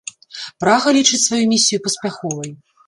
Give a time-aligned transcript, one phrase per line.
[0.63, 2.51] Прага лічыць сваю місію паспяховай.